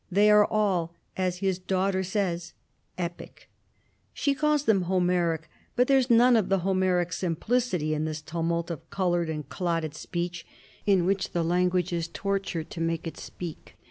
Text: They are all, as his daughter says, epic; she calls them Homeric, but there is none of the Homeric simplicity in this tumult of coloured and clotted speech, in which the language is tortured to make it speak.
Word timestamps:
They 0.11 0.31
are 0.31 0.45
all, 0.47 0.95
as 1.15 1.37
his 1.45 1.59
daughter 1.59 2.01
says, 2.03 2.53
epic; 2.97 3.51
she 4.13 4.33
calls 4.33 4.63
them 4.63 4.85
Homeric, 4.85 5.47
but 5.75 5.87
there 5.87 5.99
is 5.99 6.09
none 6.09 6.35
of 6.35 6.49
the 6.49 6.61
Homeric 6.61 7.13
simplicity 7.13 7.93
in 7.93 8.05
this 8.05 8.19
tumult 8.23 8.71
of 8.71 8.89
coloured 8.89 9.29
and 9.29 9.47
clotted 9.47 9.93
speech, 9.93 10.43
in 10.87 11.05
which 11.05 11.33
the 11.33 11.43
language 11.43 11.93
is 11.93 12.07
tortured 12.07 12.71
to 12.71 12.81
make 12.81 13.05
it 13.05 13.17
speak. 13.19 13.75